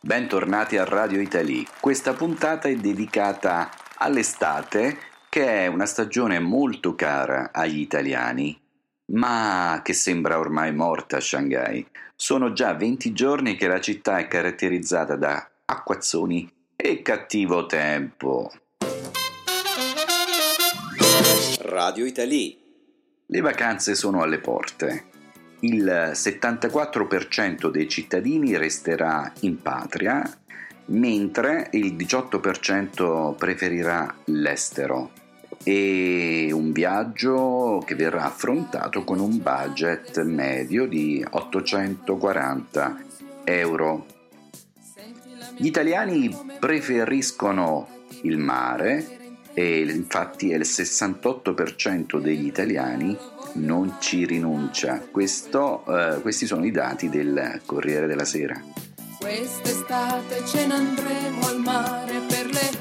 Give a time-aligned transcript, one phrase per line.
[0.00, 1.66] Bentornati a Radio Italy.
[1.80, 4.96] Questa puntata è dedicata all'estate,
[5.28, 8.56] che è una stagione molto cara agli italiani,
[9.06, 11.84] ma che sembra ormai morta a Shanghai.
[12.14, 18.52] Sono già 20 giorni che la città è caratterizzata da acquazzoni e cattivo tempo.
[21.62, 22.56] Radio Italy.
[23.26, 25.17] Le vacanze sono alle porte
[25.60, 30.22] il 74% dei cittadini resterà in patria,
[30.86, 35.10] mentre il 18% preferirà l'estero
[35.64, 42.96] e un viaggio che verrà affrontato con un budget medio di 840
[43.44, 44.06] euro.
[45.56, 47.88] Gli italiani preferiscono
[48.22, 49.27] il mare
[49.58, 53.18] e infatti il 68% degli italiani
[53.54, 55.02] non ci rinuncia.
[55.10, 58.62] Questo, eh, questi sono i dati del Corriere della Sera.
[59.18, 62.77] Quest'estate ce ne andremo al mare per le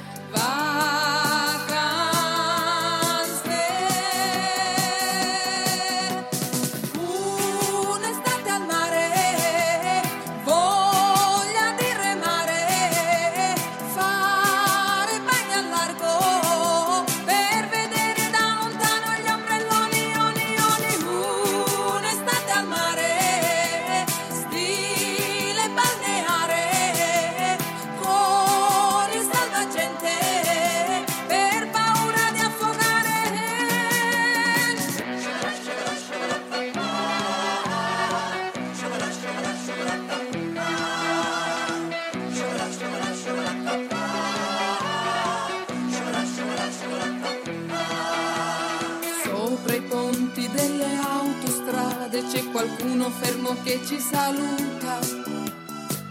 [53.08, 55.00] qualcuno fermo che ci saluta.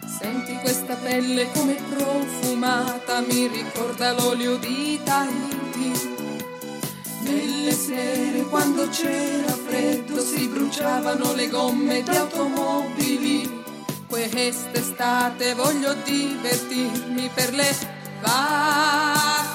[0.07, 6.15] Senti questa pelle come profumata, mi ricorda l'olio di Tahiti.
[7.21, 13.65] Nelle sere quando c'era freddo si bruciavano le gomme di automobili.
[14.09, 17.77] Quest'estate voglio divertirmi per le
[18.21, 19.46] vacanze.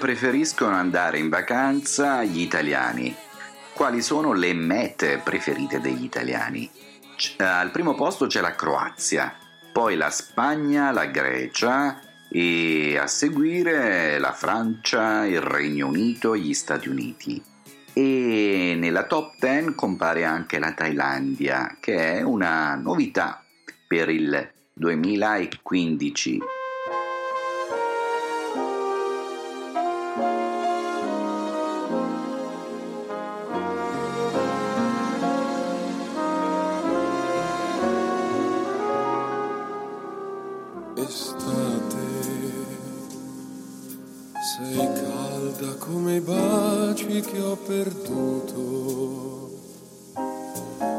[0.00, 3.14] Preferiscono andare in vacanza gli italiani?
[3.74, 6.68] Quali sono le mete preferite degli italiani?
[7.16, 9.30] C- al primo posto c'è la Croazia,
[9.70, 12.00] poi la Spagna, la Grecia
[12.30, 17.42] e a seguire la Francia, il Regno Unito gli Stati Uniti.
[17.92, 23.44] E nella top 10 compare anche la Thailandia, che è una novità
[23.86, 26.59] per il 2015.
[47.70, 49.48] Perduto.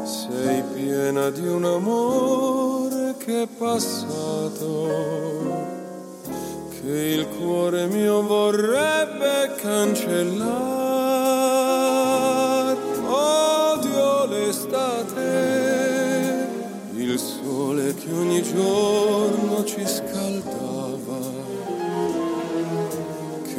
[0.04, 4.88] Sei piena di un amore che è passato,
[6.70, 10.40] che il cuore mio vorrebbe cancellare.
[13.06, 15.28] Odio l'estate,
[16.94, 19.11] il sole che ogni giorno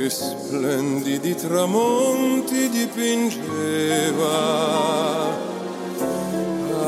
[0.04, 4.28] che splendidi tramonti dipingeva.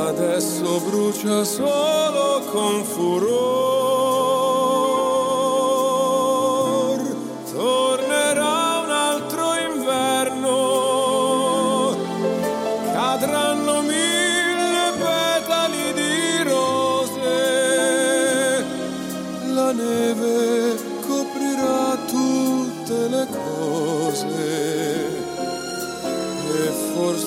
[0.08, 3.75] Adesso brucia solo con furore.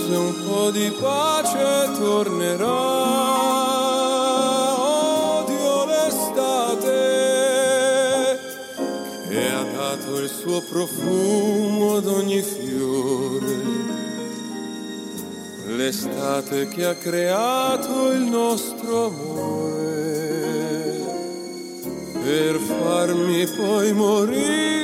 [0.08, 2.66] se un po' di pace tornerà.
[5.40, 6.96] Odio l'estate
[9.28, 13.56] che ha dato il suo profumo ad ogni fiore.
[15.76, 20.06] L'estate che ha creato il nostro amore
[22.22, 24.77] per farmi poi morire.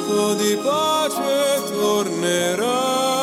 [0.00, 3.19] tempo di pace tornerà.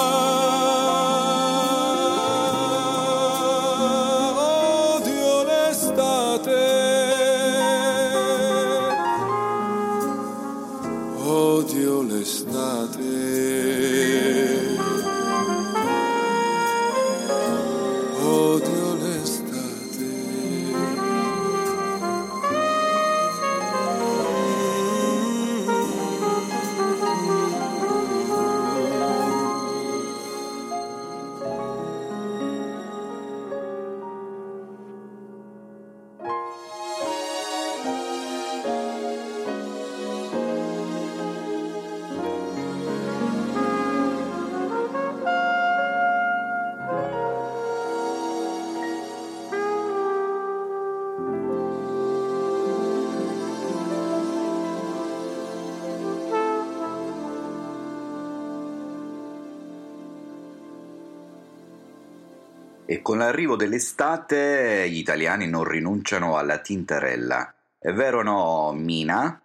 [62.89, 67.53] E con l'arrivo dell'estate gli italiani non rinunciano alla tintarella.
[67.77, 69.41] È vero o no, Mina?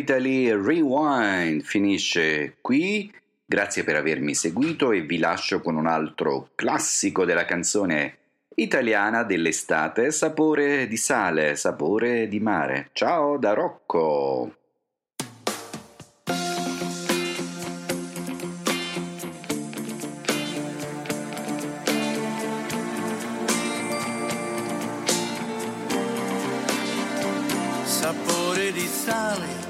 [0.00, 3.12] Italy Rewind finisce qui.
[3.44, 8.16] Grazie per avermi seguito e vi lascio con un altro classico della canzone
[8.54, 12.88] italiana dell'estate, sapore di sale, sapore di mare.
[12.92, 14.54] Ciao da Rocco!
[27.84, 29.69] Sapore di sale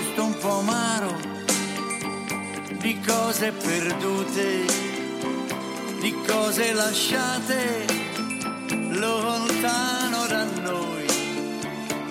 [0.61, 1.17] amaro
[2.77, 4.65] di cose perdute,
[5.99, 7.85] di cose lasciate
[8.89, 11.05] lontano da noi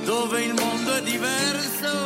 [0.04, 1.99] dove il mondo è diverso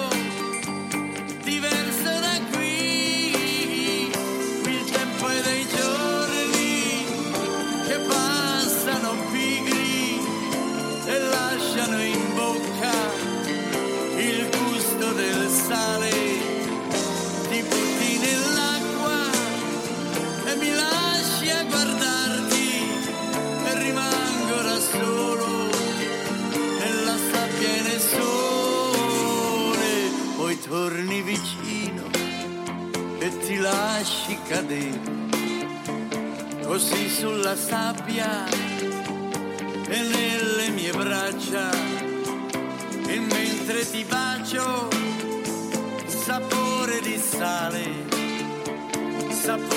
[34.04, 35.00] lasci cadere
[36.62, 38.44] così sulla sabbia
[39.88, 41.70] e nelle mie braccia.
[43.06, 44.90] E mentre ti bacio
[46.06, 47.84] sapore di sale,
[49.30, 49.74] sapore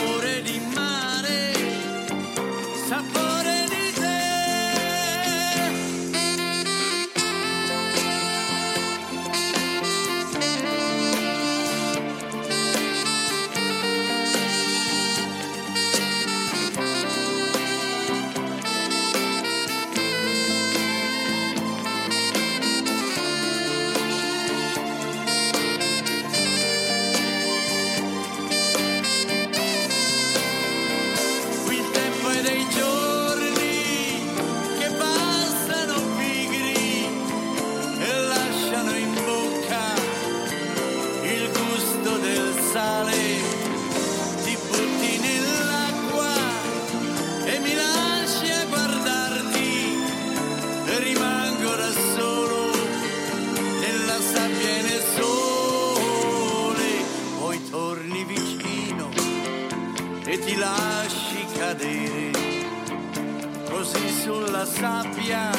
[65.27, 65.51] sabbia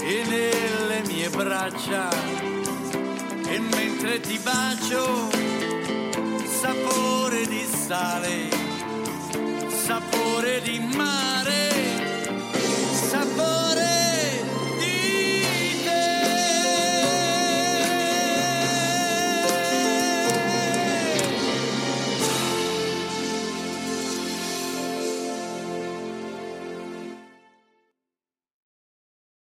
[0.00, 2.08] e nelle mie braccia.
[3.46, 5.30] E mentre ti bacio
[6.46, 8.48] sapore di sale
[9.68, 11.73] sapore di mare